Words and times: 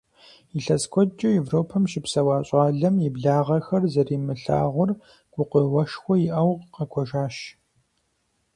Илъэс 0.57 0.83
куэдкӀэ 0.91 1.29
Европэм 1.41 1.83
щыпсэуа 1.91 2.37
щӏалэм, 2.47 2.95
и 3.07 3.09
благъэхэр 3.15 3.83
зэримылъагъур 3.93 4.89
гукъеуэшхуэу 5.33 6.21
иӀэу, 6.27 6.51
къэкӀуэжащ. 6.73 7.35